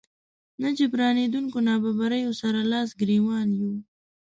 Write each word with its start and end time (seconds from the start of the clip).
ناجبرانېدونکو 0.61 1.57
نابرابريو 1.67 2.31
سره 2.41 2.59
لاس 2.71 2.89
ګریوان 3.01 3.47
يو. 3.59 3.71